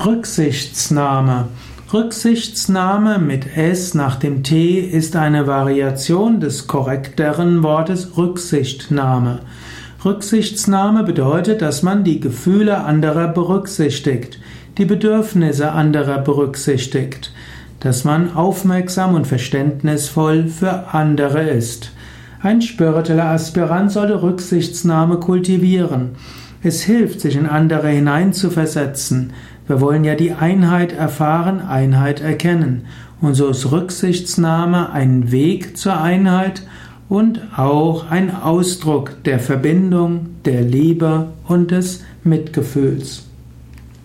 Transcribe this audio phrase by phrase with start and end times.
[0.00, 1.46] Rücksichtsnahme.
[1.92, 9.40] Rücksichtsnahme mit S nach dem T ist eine Variation des korrekteren Wortes Rücksichtnahme.
[10.04, 14.40] Rücksichtsnahme bedeutet, dass man die Gefühle anderer berücksichtigt,
[14.76, 17.32] die Bedürfnisse anderer berücksichtigt,
[17.78, 21.92] dass man aufmerksam und verständnisvoll für andere ist.
[22.40, 26.16] Ein spiritueller Aspirant sollte Rücksichtsnahme kultivieren.
[26.62, 29.32] Es hilft, sich in andere hineinzuversetzen.
[29.66, 32.86] Wir wollen ja die Einheit erfahren, Einheit erkennen.
[33.20, 36.62] Und so ist Rücksichtsnahme ein Weg zur Einheit
[37.08, 43.31] und auch ein Ausdruck der Verbindung, der Liebe und des Mitgefühls.